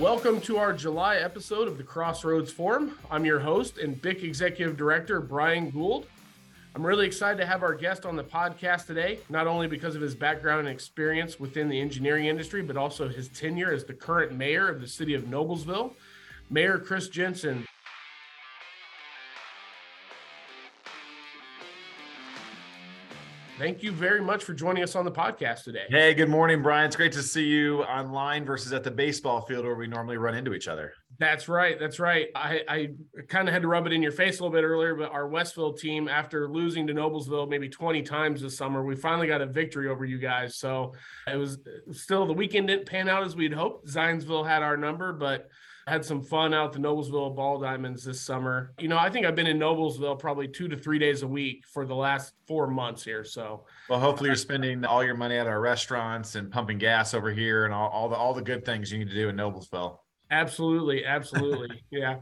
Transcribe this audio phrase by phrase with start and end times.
[0.00, 2.98] Welcome to our July episode of the Crossroads Forum.
[3.12, 6.08] I'm your host and BIC Executive Director, Brian Gould.
[6.74, 10.02] I'm really excited to have our guest on the podcast today, not only because of
[10.02, 14.32] his background and experience within the engineering industry, but also his tenure as the current
[14.32, 15.92] mayor of the city of Noblesville.
[16.50, 17.64] Mayor Chris Jensen
[23.56, 25.84] Thank you very much for joining us on the podcast today.
[25.88, 26.86] Hey, good morning, Brian.
[26.86, 30.34] It's great to see you online versus at the baseball field where we normally run
[30.34, 30.92] into each other.
[31.20, 31.78] That's right.
[31.78, 32.26] That's right.
[32.34, 32.88] I, I
[33.28, 35.28] kind of had to rub it in your face a little bit earlier, but our
[35.28, 39.46] Westville team, after losing to Noblesville maybe 20 times this summer, we finally got a
[39.46, 40.56] victory over you guys.
[40.56, 40.94] So
[41.32, 41.58] it was
[41.92, 43.86] still the weekend didn't pan out as we'd hoped.
[43.86, 45.48] Zionsville had our number, but
[45.86, 48.72] had some fun out the Noblesville Ball Diamonds this summer.
[48.78, 51.64] You know, I think I've been in Noblesville probably two to three days a week
[51.66, 53.24] for the last four months here.
[53.24, 57.30] So, well, hopefully you're spending all your money at our restaurants and pumping gas over
[57.30, 59.98] here and all, all the all the good things you need to do in Noblesville.
[60.30, 62.16] Absolutely, absolutely, yeah.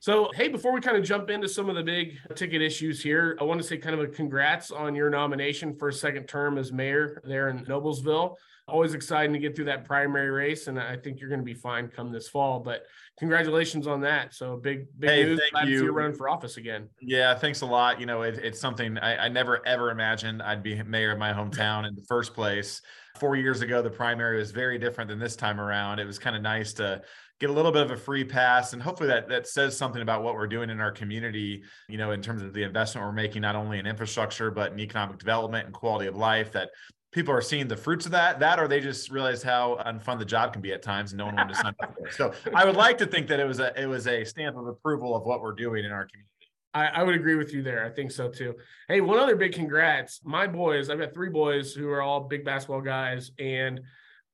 [0.00, 3.36] So, hey, before we kind of jump into some of the big ticket issues here,
[3.38, 6.56] I want to say kind of a congrats on your nomination for a second term
[6.56, 8.36] as mayor there in Noblesville
[8.70, 11.54] always exciting to get through that primary race, and I think you're going to be
[11.54, 12.60] fine come this fall.
[12.60, 12.86] But
[13.18, 14.34] congratulations on that!
[14.34, 15.40] So big, big hey, news.
[15.50, 15.74] Glad you.
[15.74, 16.88] to see you running for office again.
[17.00, 18.00] Yeah, thanks a lot.
[18.00, 21.32] You know, it, it's something I, I never ever imagined I'd be mayor of my
[21.32, 22.80] hometown in the first place.
[23.18, 25.98] Four years ago, the primary was very different than this time around.
[25.98, 27.02] It was kind of nice to
[27.40, 30.22] get a little bit of a free pass and hopefully that that says something about
[30.22, 33.42] what we're doing in our community you know in terms of the investment we're making
[33.42, 36.68] not only in infrastructure but in economic development and quality of life that
[37.12, 40.24] people are seeing the fruits of that that or they just realize how unfun the
[40.24, 42.32] job can be at times and no one wanted to sign up for it so
[42.54, 45.16] i would like to think that it was a it was a stamp of approval
[45.16, 46.26] of what we're doing in our community
[46.72, 47.84] I, I would agree with you there.
[47.84, 48.54] I think so too.
[48.86, 50.20] Hey, one other big congrats.
[50.22, 53.32] My boys, I've got three boys who are all big basketball guys.
[53.40, 53.80] And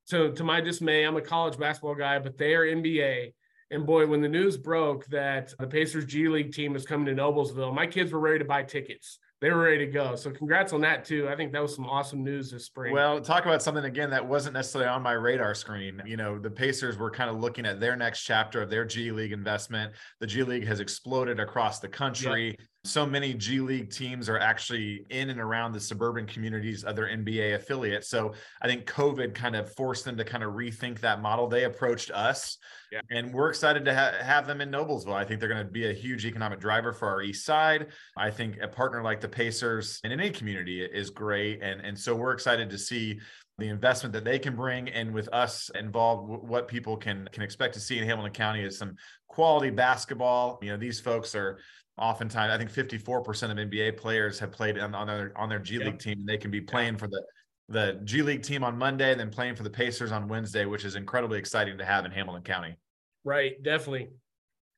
[0.07, 3.35] so to my dismay, I'm a college basketball guy, but they are NBA.
[3.71, 7.21] And boy, when the news broke that the Pacers G League team is coming to
[7.21, 10.17] Noblesville, my kids were ready to buy tickets they were ready to go.
[10.17, 11.29] So congrats on that too.
[11.29, 12.95] I think that was some awesome news this spring.
[12.95, 16.03] Well, talk about something again that wasn't necessarily on my radar screen.
[16.07, 19.13] You know, the Pacers were kind of looking at their next chapter of their G
[19.13, 19.93] League investment.
[20.21, 22.57] The G League has exploded across the country.
[22.59, 26.97] Yeah so many G League teams are actually in and around the suburban communities of
[26.97, 28.09] their NBA affiliates.
[28.09, 31.49] So I think COVID kind of forced them to kind of rethink that model.
[31.49, 32.59] They approached us,
[32.93, 33.01] yeah.
[33.11, 35.15] and we're excited to ha- have them in Noblesville.
[35.15, 37.89] I think they're going to be a huge economic driver for our East Side.
[38.17, 42.15] I think a partner like the Pacers in any community is great, and and so
[42.15, 43.19] we're excited to see
[43.59, 47.73] the investment that they can bring and with us involved what people can can expect
[47.75, 48.95] to see in hamilton county is some
[49.29, 51.59] quality basketball you know these folks are
[51.99, 55.79] oftentimes I think 54% of NBA players have played on, on their on their G
[55.79, 56.21] League team.
[56.21, 57.23] And they can be playing for the
[57.69, 60.85] the G League team on Monday and then playing for the Pacers on Wednesday, which
[60.85, 62.77] is incredibly exciting to have in Hamilton County.
[63.25, 64.11] Right, definitely.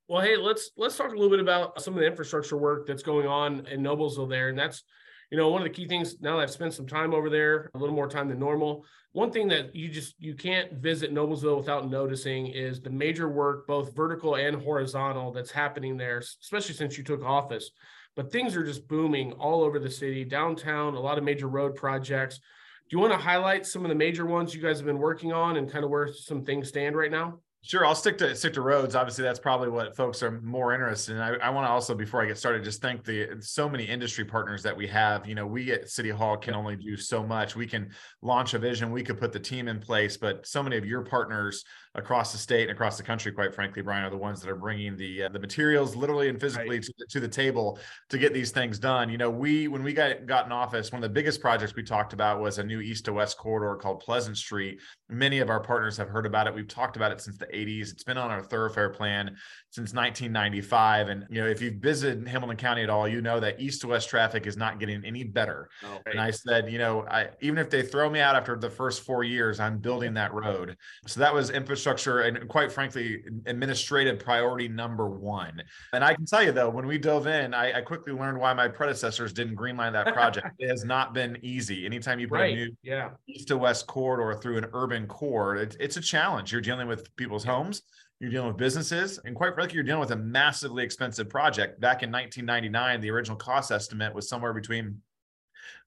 [0.08, 3.02] Well, hey, let's let's talk a little bit about some of the infrastructure work that's
[3.02, 4.84] going on in Noblesville there, and that's
[5.30, 6.20] you know one of the key things.
[6.20, 9.30] Now that I've spent some time over there, a little more time than normal, one
[9.30, 13.94] thing that you just you can't visit Noblesville without noticing is the major work, both
[13.94, 17.70] vertical and horizontal, that's happening there, especially since you took office.
[18.16, 21.76] But things are just booming all over the city, downtown, a lot of major road
[21.76, 22.38] projects.
[22.38, 25.32] Do you want to highlight some of the major ones you guys have been working
[25.32, 27.40] on and kind of where some things stand right now?
[27.62, 28.94] Sure, I'll stick to stick to roads.
[28.94, 31.20] Obviously, that's probably what folks are more interested in.
[31.20, 34.24] I, I want to also, before I get started, just thank the so many industry
[34.24, 35.26] partners that we have.
[35.26, 37.56] You know, we at City Hall can only do so much.
[37.56, 37.90] We can
[38.22, 41.02] launch a vision, we could put the team in place, but so many of your
[41.02, 41.64] partners
[41.98, 44.56] across the state and across the country, quite frankly, Brian, are the ones that are
[44.56, 46.82] bringing the uh, the materials, literally and physically, right.
[46.82, 47.78] to, the, to the table
[48.08, 49.10] to get these things done.
[49.10, 51.82] You know, we when we got got in office, one of the biggest projects we
[51.82, 54.80] talked about was a new east to west corridor called Pleasant Street.
[55.08, 56.54] Many of our partners have heard about it.
[56.54, 57.92] We've talked about it since the 80s.
[57.92, 59.36] It's been on our thoroughfare plan
[59.70, 61.08] since 1995.
[61.08, 63.88] And you know, if you've visited Hamilton County at all, you know that east to
[63.88, 65.68] west traffic is not getting any better.
[65.84, 68.70] Oh, and I said, you know, I, even if they throw me out after the
[68.70, 70.76] first four years, I'm building that road.
[71.06, 75.62] So that was infrastructure and quite frankly, administrative priority number one.
[75.92, 78.52] And I can tell you though, when we dove in, I, I quickly learned why
[78.54, 80.48] my predecessors didn't greenline that project.
[80.58, 81.86] it has not been easy.
[81.86, 82.52] Anytime you put right.
[82.52, 83.10] a new yeah.
[83.28, 86.52] east to west corridor through an urban core, it, it's a challenge.
[86.52, 87.82] You're dealing with people's homes
[88.20, 91.80] you're dealing with businesses, and quite frankly, you're dealing with a massively expensive project.
[91.80, 95.00] Back in 1999, the original cost estimate was somewhere between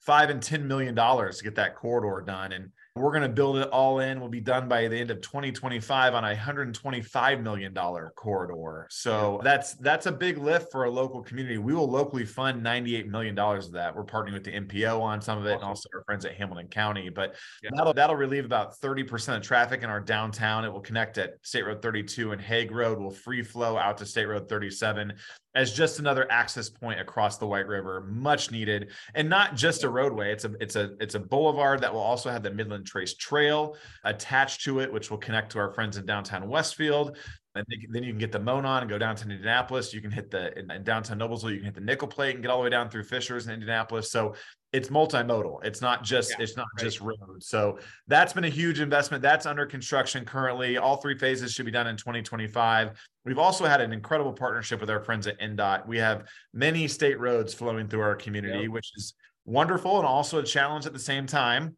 [0.01, 2.51] five and ten million dollars to get that corridor done.
[2.51, 4.19] And we're going to build it all in.
[4.19, 8.87] We'll be done by the end of 2025 on a 125 million dollar corridor.
[8.89, 11.57] So that's that's a big lift for a local community.
[11.57, 13.95] We will locally fund 98 million dollars of that.
[13.95, 15.61] We're partnering with the MPO on some of it, awesome.
[15.61, 17.09] and also our friends at Hamilton County.
[17.09, 17.69] But yeah.
[17.73, 20.65] that'll that'll relieve about 30 percent of traffic in our downtown.
[20.65, 22.99] It will connect at State Road 32 and Hague Road.
[22.99, 25.13] Will free flow out to State Road 37
[25.53, 29.89] as just another access point across the White River, much needed, and not just a
[29.91, 30.31] roadway.
[30.31, 33.75] It's a it's a it's a boulevard that will also have the Midland Trace Trail
[34.03, 37.17] attached to it, which will connect to our friends in downtown Westfield.
[37.53, 39.93] And then you can get the Monon and go down to Indianapolis.
[39.93, 41.51] You can hit the in, in downtown Noblesville.
[41.51, 43.53] You can hit the Nickel Plate and get all the way down through Fishers and
[43.53, 44.09] Indianapolis.
[44.09, 44.35] So
[44.71, 45.63] it's multimodal.
[45.65, 46.83] It's not just yeah, it's not right.
[46.83, 47.17] just road.
[47.39, 47.77] So
[48.07, 49.21] that's been a huge investment.
[49.21, 50.77] That's under construction currently.
[50.77, 52.97] All three phases should be done in 2025.
[53.25, 55.85] We've also had an incredible partnership with our friends at INDOT.
[55.87, 56.23] We have
[56.53, 58.71] many state roads flowing through our community, yep.
[58.71, 59.13] which is
[59.45, 61.75] wonderful and also a challenge at the same time.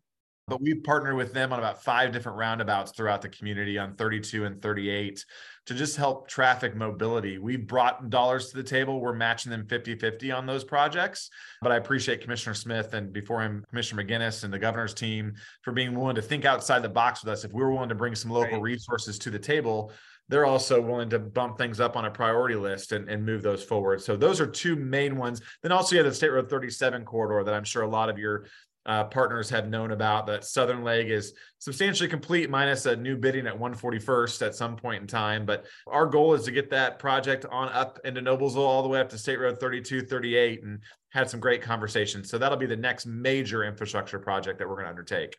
[0.48, 4.44] But we've partnered with them on about five different roundabouts throughout the community on 32
[4.44, 5.24] and 38
[5.68, 7.38] to just help traffic mobility.
[7.38, 9.00] We've brought dollars to the table.
[9.00, 11.30] We're matching them 50 50 on those projects.
[11.62, 15.72] But I appreciate Commissioner Smith and before him, Commissioner McGuinness and the governor's team for
[15.72, 17.46] being willing to think outside the box with us.
[17.46, 18.62] If we were willing to bring some local right.
[18.62, 19.94] resources to the table,
[20.30, 23.64] they're also willing to bump things up on a priority list and, and move those
[23.64, 24.02] forward.
[24.02, 25.42] So those are two main ones.
[25.62, 28.18] Then also you have the State Road 37 corridor that I'm sure a lot of
[28.18, 28.46] your
[28.86, 30.28] uh, partners have known about.
[30.28, 35.02] That southern leg is substantially complete, minus a new bidding at 141st at some point
[35.02, 35.46] in time.
[35.46, 39.00] But our goal is to get that project on up into Noblesville all the way
[39.00, 40.80] up to State Road 32, 38, and
[41.12, 42.30] had some great conversations.
[42.30, 45.38] So that'll be the next major infrastructure project that we're going to undertake.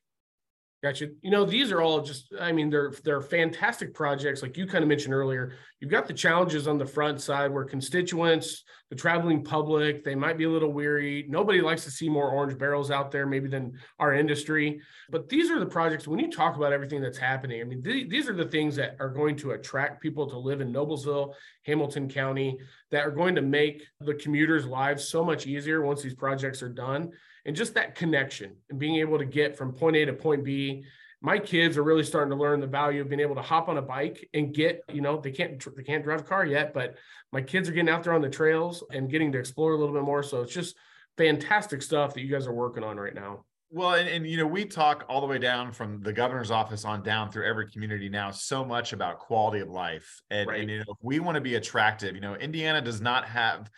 [0.84, 1.08] Gotcha.
[1.22, 4.42] You know, these are all just, I mean, they're they're fantastic projects.
[4.42, 7.64] Like you kind of mentioned earlier, you've got the challenges on the front side where
[7.64, 11.24] constituents, the traveling public, they might be a little weary.
[11.26, 14.78] Nobody likes to see more orange barrels out there, maybe than our industry.
[15.08, 18.10] But these are the projects, when you talk about everything that's happening, I mean, th-
[18.10, 21.32] these are the things that are going to attract people to live in Noblesville,
[21.62, 22.58] Hamilton County,
[22.90, 26.68] that are going to make the commuters' lives so much easier once these projects are
[26.68, 27.10] done
[27.44, 30.84] and just that connection and being able to get from point A to point B.
[31.20, 33.78] My kids are really starting to learn the value of being able to hop on
[33.78, 36.96] a bike and get, you know, they can't they can't drive a car yet, but
[37.32, 39.94] my kids are getting out there on the trails and getting to explore a little
[39.94, 40.22] bit more.
[40.22, 40.76] So it's just
[41.16, 43.44] fantastic stuff that you guys are working on right now.
[43.70, 46.84] Well, and, and, you know, we talk all the way down from the governor's office
[46.84, 50.20] on down through every community now so much about quality of life.
[50.30, 50.60] And, right.
[50.60, 53.68] and you know, if we want to be attractive, you know, Indiana does not have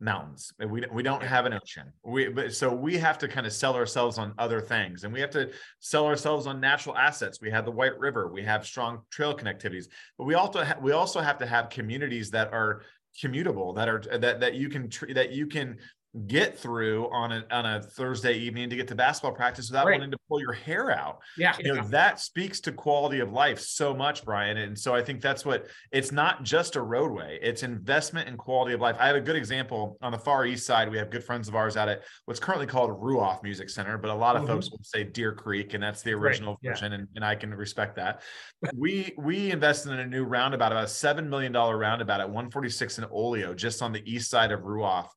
[0.00, 0.52] mountains.
[0.58, 1.92] We we don't have an ocean.
[2.04, 5.20] We but so we have to kind of sell ourselves on other things, and we
[5.20, 5.50] have to
[5.80, 7.40] sell ourselves on natural assets.
[7.40, 8.28] We have the White River.
[8.28, 9.86] We have strong trail connectivities,
[10.16, 12.82] but we also ha- we also have to have communities that are
[13.20, 15.78] commutable that are that that you can tr- that you can
[16.26, 19.92] get through on a on a Thursday evening to get to basketball practice without right.
[19.92, 21.20] wanting to pull your hair out.
[21.36, 21.54] Yeah.
[21.58, 24.56] You know, that speaks to quality of life so much, Brian.
[24.56, 28.74] And so I think that's what it's not just a roadway, it's investment in quality
[28.74, 28.96] of life.
[28.98, 30.90] I have a good example on the far east side.
[30.90, 34.10] We have good friends of ours out at what's currently called Ruoff Music Center, but
[34.10, 34.52] a lot of mm-hmm.
[34.52, 36.72] folks will say Deer Creek, and that's the original right.
[36.72, 36.98] version, yeah.
[36.98, 38.22] and, and I can respect that.
[38.74, 42.98] we we invested in a new roundabout, about a seven million dollar roundabout at 146
[42.98, 45.08] in Olio, just on the east side of Ruoff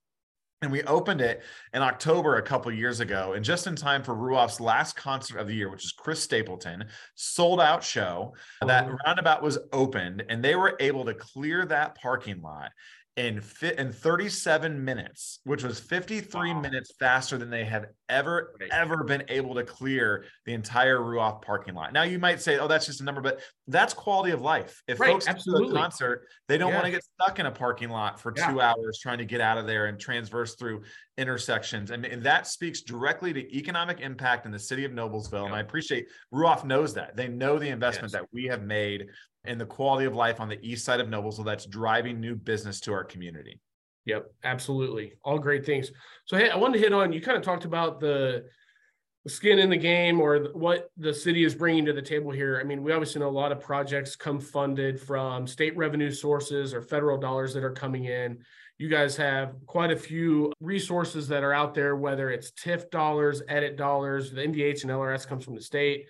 [0.62, 1.42] and we opened it
[1.74, 5.48] in October a couple years ago, and just in time for Ruoff's last concert of
[5.48, 6.86] the year, which is Chris Stapleton,
[7.16, 8.36] sold out show.
[8.66, 8.98] That oh.
[9.06, 12.72] roundabout was opened, and they were able to clear that parking lot
[13.18, 16.62] in fit in 37 minutes, which was 53 wow.
[16.62, 21.74] minutes faster than they have ever ever been able to clear the entire Ruoff parking
[21.74, 21.92] lot.
[21.92, 24.82] Now you might say, "Oh, that's just a number," but that's quality of life.
[24.88, 25.70] If right, folks absolutely.
[25.70, 26.76] to a concert, they don't yeah.
[26.76, 28.50] want to get stuck in a parking lot for yeah.
[28.50, 30.84] two hours trying to get out of there and transverse through
[31.18, 35.34] intersections, and, and that speaks directly to economic impact in the city of Noblesville.
[35.34, 35.46] Yeah.
[35.48, 38.22] And I appreciate Ruoff knows that they know the investment yes.
[38.22, 39.08] that we have made
[39.46, 42.80] and the quality of life on the east side of Noblesville that's driving new business
[42.82, 43.60] to our community.
[44.06, 45.14] Yep, absolutely.
[45.24, 45.92] All great things.
[46.26, 48.46] So hey, I wanted to hit on you kind of talked about the,
[49.28, 52.60] skin in the game or what the city is bringing to the table here.
[52.60, 56.74] I mean, we obviously know a lot of projects come funded from state revenue sources
[56.74, 58.40] or federal dollars that are coming in.
[58.80, 63.44] You guys have quite a few resources that are out there, whether it's TIF dollars,
[63.48, 66.08] EDIT dollars, the MVH and LRS comes from the state,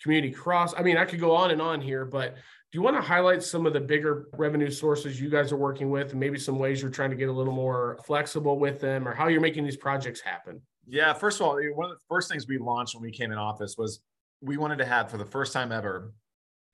[0.00, 0.72] community cross.
[0.76, 2.36] I mean, I could go on and on here, but
[2.72, 5.90] do you want to highlight some of the bigger revenue sources you guys are working
[5.90, 9.06] with and maybe some ways you're trying to get a little more flexible with them
[9.06, 10.58] or how you're making these projects happen?
[10.88, 13.36] Yeah, first of all, one of the first things we launched when we came in
[13.36, 14.00] office was
[14.40, 16.14] we wanted to have for the first time ever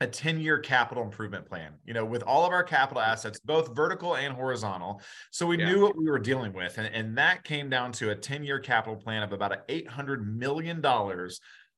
[0.01, 3.75] a 10 year capital improvement plan, you know, with all of our capital assets, both
[3.75, 5.03] vertical and horizontal.
[5.33, 5.69] So we yeah.
[5.69, 6.79] knew what we were dealing with.
[6.79, 10.81] And, and that came down to a 10 year capital plan of about $800 million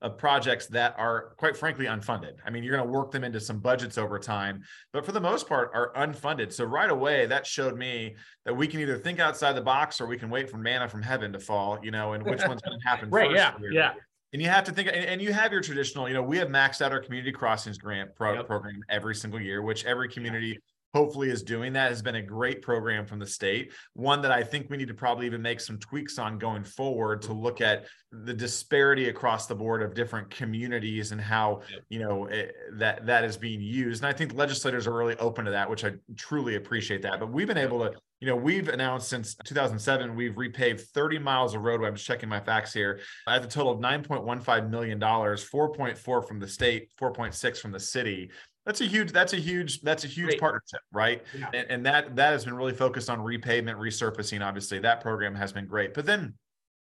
[0.03, 2.35] of projects that are quite frankly unfunded.
[2.45, 5.21] I mean, you're going to work them into some budgets over time, but for the
[5.21, 6.53] most part are unfunded.
[6.53, 8.17] So right away, that showed me
[8.47, 11.03] that we can either think outside the box or we can wait for manna from
[11.03, 13.37] heaven to fall, you know, and which one's going to happen right, first.
[13.37, 13.59] Yeah.
[13.59, 13.73] Here.
[13.73, 13.93] Yeah.
[14.33, 16.81] And you have to think, and, you have your traditional, you know, we have maxed
[16.81, 18.47] out our community crossings grant pro- yep.
[18.47, 20.57] program every single year, which every community
[20.95, 23.73] hopefully is doing that has been a great program from the state.
[23.95, 27.23] One that i think we need to probably even make some tweaks on going forward
[27.23, 32.27] to look at the disparity across the board of different communities and how you know
[32.27, 34.03] it, eh, that that is being used.
[34.03, 37.21] And i think legislators are really open to that which i truly appreciate that.
[37.21, 41.55] But we've been able to you know we've announced since 2007 we've repaved 30 miles
[41.55, 41.89] of roadway.
[41.89, 43.01] I'm just checking my facts here.
[43.29, 48.31] At a total of 9.15 million dollars 4.4 from the state 4.6 from the city
[48.71, 50.41] that's a huge that's a huge that's a huge Great.
[50.41, 51.51] partnership right yeah.
[51.53, 55.53] and, and that that has been really focused on repavement resurfacing obviously that program has
[55.53, 56.35] been great but then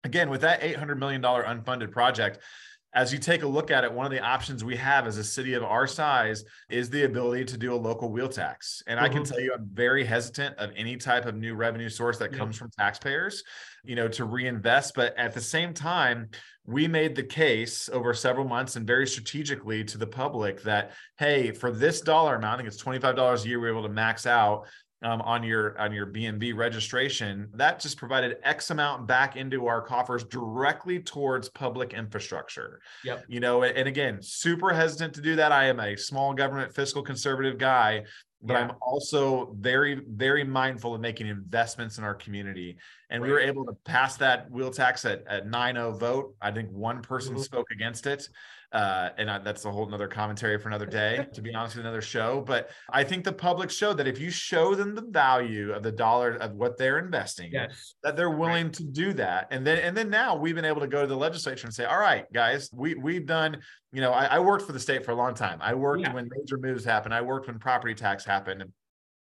[0.02, 2.38] again with that 800 million dollar unfunded project
[2.94, 5.24] as you take a look at it, one of the options we have as a
[5.24, 8.82] city of our size is the ability to do a local wheel tax.
[8.86, 9.04] And mm-hmm.
[9.04, 9.32] I can mm-hmm.
[9.32, 12.38] tell you, I'm very hesitant of any type of new revenue source that yeah.
[12.38, 13.42] comes from taxpayers,
[13.82, 14.94] you know, to reinvest.
[14.94, 16.28] But at the same time,
[16.66, 21.52] we made the case over several months and very strategically to the public that hey
[21.52, 24.66] for this dollar amount i think it's $25 a year we're able to max out
[25.04, 29.82] um, on your on your BMV registration, that just provided X amount back into our
[29.82, 32.80] coffers directly towards public infrastructure.
[33.04, 33.26] Yep.
[33.28, 35.52] You know, and again, super hesitant to do that.
[35.52, 38.04] I am a small government fiscal conservative guy,
[38.42, 38.60] but yeah.
[38.60, 42.76] I'm also very, very mindful of making investments in our community.
[43.10, 43.28] And right.
[43.28, 46.34] we were able to pass that wheel tax at, at 9-0 vote.
[46.40, 47.42] I think one person mm-hmm.
[47.42, 48.28] spoke against it.
[48.74, 51.86] Uh, and I, that's a whole nother commentary for another day, to be honest with
[51.86, 52.40] another show.
[52.44, 55.92] But I think the public showed that if you show them the value of the
[55.92, 57.94] dollar of what they're investing, yes.
[58.02, 58.72] that they're willing right.
[58.72, 59.46] to do that.
[59.52, 61.84] And then and then now we've been able to go to the legislature and say,
[61.84, 63.58] all right, guys, we we've done,
[63.92, 65.60] you know, I, I worked for the state for a long time.
[65.62, 66.12] I worked yeah.
[66.12, 67.14] when major moves happened.
[67.14, 68.60] I worked when property tax happened.
[68.60, 68.72] And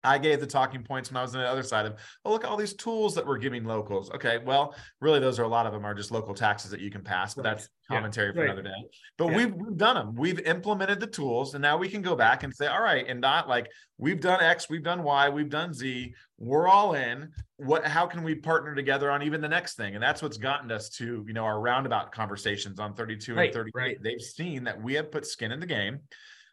[0.04, 2.44] I gave the talking points when I was on the other side of, oh, look
[2.44, 4.10] at all these tools that we're giving locals.
[4.10, 6.90] Okay, well, really, those are a lot of them are just local taxes that you
[6.90, 8.32] can pass, but that's commentary yeah.
[8.32, 8.50] for right.
[8.50, 8.88] another day.
[9.16, 9.36] But yeah.
[9.36, 10.14] we've, we've done them.
[10.14, 13.20] We've implemented the tools, and now we can go back and say, all right, and
[13.20, 13.66] not like
[13.98, 16.14] we've done X, we've done Y, we've done Z.
[16.38, 17.32] We're all in.
[17.56, 17.84] What?
[17.84, 19.94] How can we partner together on even the next thing?
[19.94, 23.46] And that's what's gotten us to you know our roundabout conversations on 32 right.
[23.46, 24.02] and 38.
[24.02, 25.98] They've seen that we have put skin in the game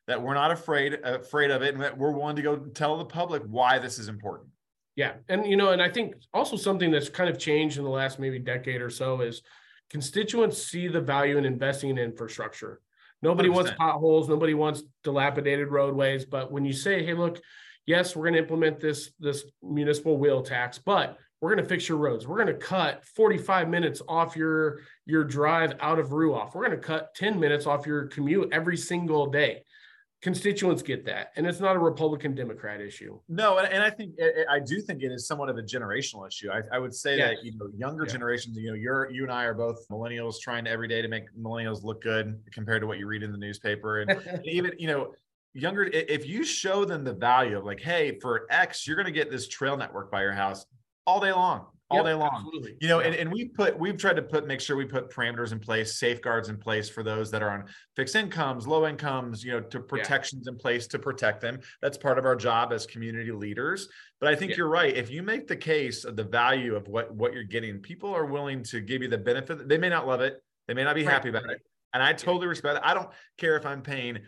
[0.08, 3.06] that we're not afraid afraid of it and that we're willing to go tell the
[3.06, 4.50] public why this is important
[4.96, 7.90] yeah and you know and i think also something that's kind of changed in the
[7.90, 9.42] last maybe decade or so is
[9.90, 12.82] constituents see the value in investing in infrastructure
[13.22, 13.54] nobody 100%.
[13.54, 17.40] wants potholes nobody wants dilapidated roadways but when you say hey look
[17.86, 21.88] yes we're going to implement this this municipal wheel tax but we're going to fix
[21.88, 22.26] your roads.
[22.26, 26.56] We're going to cut 45 minutes off your your drive out of Ruoff.
[26.56, 29.62] We're going to cut 10 minutes off your commute every single day
[30.26, 33.20] constituents get that and it's not a republican democrat issue.
[33.30, 35.62] No and, and i think eh, eh, i do think it is somewhat of a
[35.62, 36.50] generational issue.
[36.50, 38.14] I, I would say that you know younger yeah.
[38.14, 41.26] generations you know you're you and i are both millennials trying every day to make
[41.40, 44.02] millennials look good compared to what you read in the newspaper.
[44.02, 45.14] And, and even you know
[45.54, 49.12] younger if you show them the value of like hey for x you're going to
[49.12, 50.66] get this trail network by your house
[51.06, 52.32] all day long all yep, day long.
[52.34, 52.76] Absolutely.
[52.82, 53.08] You know, yeah.
[53.08, 56.00] and, and we put we've tried to put make sure we put parameters in place,
[56.00, 57.66] safeguards in place for those that are on
[57.96, 60.54] fixed incomes, low incomes, you know, to protections yeah.
[60.54, 61.60] in place to protect them.
[61.82, 63.88] That's part of our job as community leaders.
[64.20, 64.58] But I think yeah.
[64.58, 64.96] you're right.
[64.96, 68.26] If you make the case of the value of what what you're getting, people are
[68.26, 69.68] willing to give you the benefit.
[69.68, 71.14] They may not love it, they may not be right.
[71.14, 71.62] happy about it.
[71.94, 72.82] And I totally respect it.
[72.84, 74.20] I don't care if I'm paying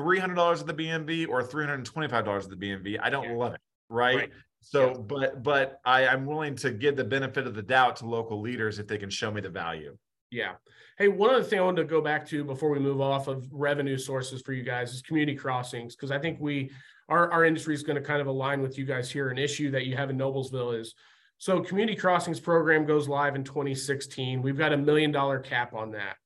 [0.00, 2.98] $300 at the BMV or $325 at the BMV.
[3.02, 3.60] I don't love it.
[3.90, 4.16] right.
[4.16, 4.30] right
[4.68, 8.40] so, but but I, I'm willing to give the benefit of the doubt to local
[8.40, 9.96] leaders if they can show me the value.
[10.32, 10.54] Yeah.
[10.98, 13.46] Hey, one other thing I wanted to go back to before we move off of
[13.52, 16.72] revenue sources for you guys is community crossings because I think we
[17.08, 19.28] our our industry is going to kind of align with you guys here.
[19.28, 20.94] An issue that you have in Noblesville is
[21.38, 24.42] so community crossings program goes live in 2016.
[24.42, 26.16] We've got a million dollar cap on that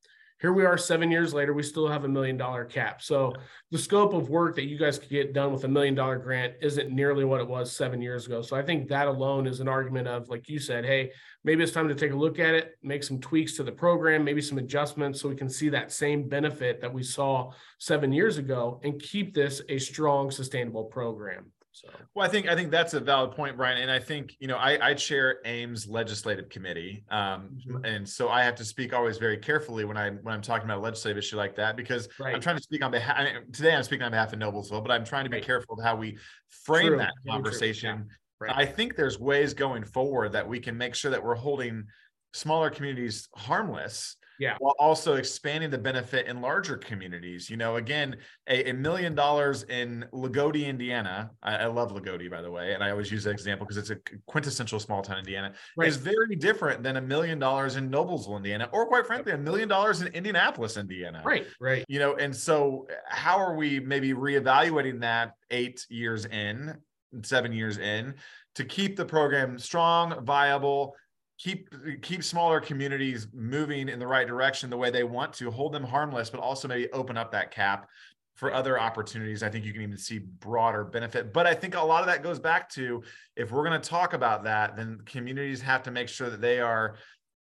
[0.40, 3.02] here we are seven years later we still have a million dollar cap.
[3.02, 3.35] So
[3.70, 6.54] the scope of work that you guys could get done with a million dollar grant
[6.62, 8.40] isn't nearly what it was seven years ago.
[8.42, 11.12] So i think that alone is an argument of like you said hey
[11.44, 14.25] maybe it's time to take a look at it make some tweaks to the program
[14.25, 18.38] maybe some adjustments so we can see that same benefit that we saw seven years
[18.38, 22.94] ago and keep this a strong sustainable program So, well, I think I think that's
[22.94, 23.78] a valid point, Brian.
[23.78, 27.84] And I think you know I, I chair AIM's Legislative Committee, um, mm-hmm.
[27.84, 30.78] and so I have to speak always very carefully when I when I'm talking about
[30.78, 32.34] a legislative issue like that because right.
[32.34, 33.16] I'm trying to speak on behalf.
[33.16, 35.46] I mean, today I'm speaking on behalf of Noblesville, but I'm trying to be right.
[35.46, 36.98] careful of how we frame True.
[36.98, 38.06] that conversation.
[38.08, 38.14] Yeah.
[38.40, 38.56] Right.
[38.56, 41.84] I think there's ways going forward that we can make sure that we're holding
[42.32, 44.56] smaller communities harmless yeah.
[44.59, 47.49] while also expanding the benefit in larger communities.
[47.50, 48.16] You know again
[48.49, 52.82] a, a million dollars in lagodi indiana I, I, love lagodi by the way and
[52.82, 55.88] i always use that example because it's a quintessential small town indiana right.
[55.88, 59.68] is very different than a million dollars in noblesville indiana or quite frankly a million
[59.68, 61.23] dollars in indianapolis indiana.
[61.25, 61.85] Right right.
[61.88, 66.76] You know and so how are we maybe reevaluating that eight years in
[67.23, 68.14] seven years in
[68.54, 70.94] to keep the program strong viable
[71.42, 75.73] keep keep smaller communities moving in the right direction the way they want to hold
[75.73, 77.88] them harmless but also maybe open up that cap
[78.35, 79.42] for other opportunities.
[79.42, 81.32] I think you can even see broader benefit.
[81.32, 83.02] But i think a lot of that goes back to
[83.37, 86.61] if we're going to talk about that then communities have to make sure that they
[86.61, 86.97] are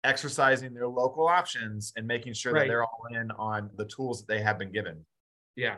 [0.03, 2.61] exercising their local options and making sure right.
[2.61, 5.05] that they're all in on the tools that they have been given.
[5.55, 5.75] Yeah.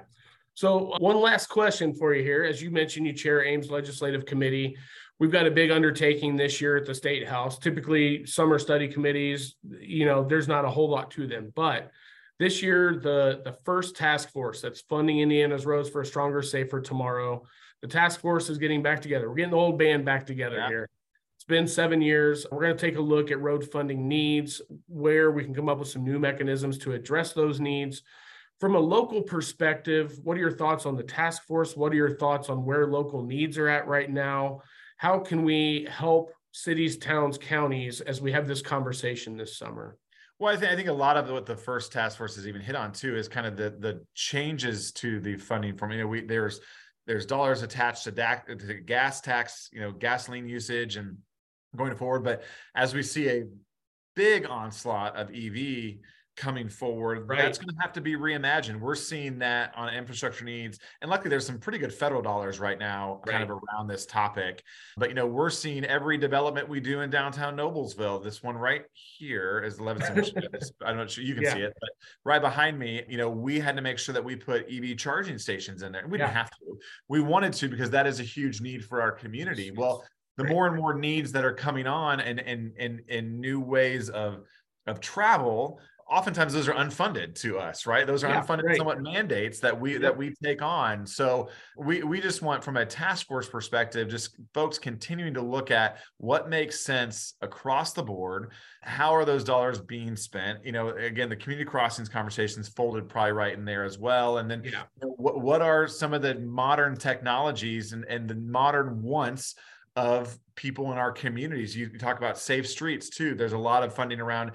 [0.53, 2.43] So uh, one last question for you here.
[2.43, 4.77] As you mentioned you chair AIM's legislative committee
[5.20, 7.58] we've got a big undertaking this year at the state house.
[7.60, 11.51] Typically summer study committees you know there's not a whole lot to them.
[11.55, 11.91] But
[12.39, 16.82] this year the the first task force that's funding indiana's roads for a stronger safer
[16.82, 17.46] tomorrow
[17.84, 19.29] the task force is getting back together.
[19.29, 20.70] We're getting the old band back together yeah.
[20.70, 20.89] here.
[21.36, 22.46] It's been seven years.
[22.50, 25.79] We're going to take a look at road funding needs where we can come up
[25.79, 28.01] with some new mechanisms to address those needs.
[28.62, 31.75] From a local perspective what are your thoughts on the task force?
[31.75, 34.62] What are your thoughts on where local needs are at right now
[35.03, 39.98] how can we help cities, towns, counties as we have this conversation this summer?
[40.39, 42.62] Well, I think I think a lot of what the first task force has even
[42.62, 46.07] hit on too is kind of the the changes to the funding from you know
[46.07, 46.62] we there's
[47.05, 51.17] there's dollars attached to, DAC, to gas tax, you know, gasoline usage and
[51.75, 52.24] going forward.
[52.24, 52.43] But
[52.74, 53.43] as we see a
[54.15, 55.98] big onslaught of EV
[56.35, 57.27] coming forward.
[57.27, 57.39] Right.
[57.39, 58.79] That's going to have to be reimagined.
[58.79, 60.79] We're seeing that on infrastructure needs.
[61.01, 63.33] And luckily there's some pretty good federal dollars right now right.
[63.33, 64.63] kind of around this topic.
[64.97, 68.23] But you know, we're seeing every development we do in downtown Noblesville.
[68.23, 70.71] This one right here is Levinson.
[70.85, 71.53] I'm not sure you can yeah.
[71.53, 71.89] see it, but
[72.23, 75.37] right behind me, you know, we had to make sure that we put EV charging
[75.37, 76.07] stations in there.
[76.07, 76.25] We yeah.
[76.25, 76.77] didn't have to.
[77.07, 79.71] We wanted to because that is a huge need for our community.
[79.75, 80.03] Well,
[80.37, 84.09] the more and more needs that are coming on and and and, and new ways
[84.09, 84.39] of
[84.87, 85.79] of travel
[86.13, 88.77] oftentimes those are unfunded to us right those are yeah, unfunded right.
[88.77, 92.85] somewhat mandates that we that we take on so we we just want from a
[92.85, 98.51] task force perspective just folks continuing to look at what makes sense across the board
[98.81, 103.31] how are those dollars being spent you know again the community crossings conversations folded probably
[103.31, 104.83] right in there as well and then yeah.
[105.01, 109.55] what, what are some of the modern technologies and, and the modern wants
[109.96, 111.75] of people in our communities.
[111.75, 113.35] You talk about safe streets too.
[113.35, 114.51] There's a lot of funding around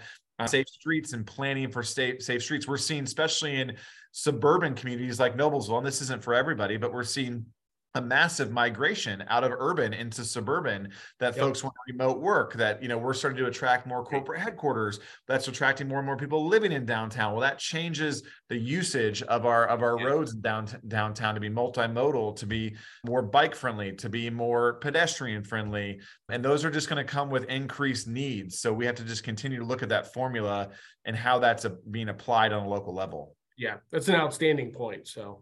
[0.47, 2.69] safe streets and planning for safe safe streets.
[2.69, 3.77] We're seeing, especially in
[4.13, 7.47] suburban communities like Noblesville, and this isn't for everybody, but we're seeing
[7.95, 11.45] a massive migration out of urban into suburban that yep.
[11.45, 15.49] folks want remote work that you know we're starting to attract more corporate headquarters that's
[15.49, 17.33] attracting more and more people living in downtown.
[17.33, 20.07] Well that changes the usage of our of our yep.
[20.07, 25.43] roads downtown downtown to be multimodal to be more bike friendly to be more pedestrian
[25.43, 25.99] friendly
[26.31, 28.61] and those are just going to come with increased needs.
[28.61, 30.69] So we have to just continue to look at that formula
[31.07, 33.35] and how that's a, being applied on a local level.
[33.57, 35.09] Yeah that's an outstanding point.
[35.09, 35.41] So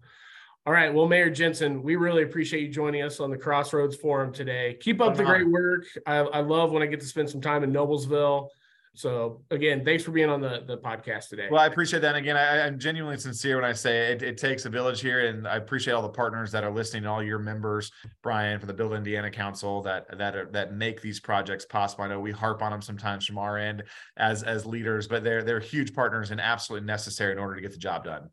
[0.66, 0.92] all right.
[0.92, 4.76] Well, Mayor Jensen, we really appreciate you joining us on the Crossroads Forum today.
[4.81, 5.85] Keep up the great work.
[6.07, 8.48] I, I love when I get to spend some time in Noblesville.
[8.94, 11.46] So again, thanks for being on the, the podcast today.
[11.50, 12.16] Well, I appreciate that.
[12.16, 15.29] And again, I, am genuinely sincere when I say it, it, takes a village here,
[15.29, 18.72] and I appreciate all the partners that are listening, all your members, Brian, for the
[18.72, 22.05] Build Indiana Council that that are, that make these projects possible.
[22.05, 23.85] I know we harp on them sometimes from our end
[24.16, 27.72] as as leaders, but they're they're huge partners and absolutely necessary in order to get
[27.72, 28.31] the job done.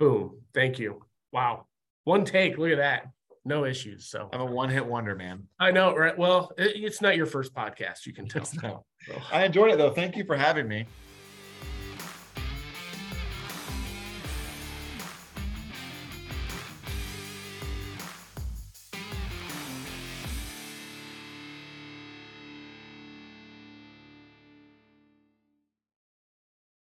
[0.00, 0.40] Boom.
[0.54, 1.02] Thank you.
[1.30, 1.66] Wow.
[2.04, 2.56] One take.
[2.56, 3.10] Look at that.
[3.44, 4.06] No issues.
[4.06, 5.46] So I'm a one hit wonder, man.
[5.60, 6.16] I know, right?
[6.16, 8.06] Well, it, it's not your first podcast.
[8.06, 8.86] You can tell.
[9.30, 9.90] I enjoyed it though.
[9.90, 10.86] Thank you for having me.